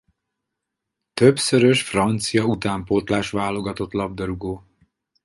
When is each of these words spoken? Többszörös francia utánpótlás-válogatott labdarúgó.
Többszörös 1.13 1.81
francia 1.81 2.43
utánpótlás-válogatott 2.45 3.91
labdarúgó. 3.93 4.67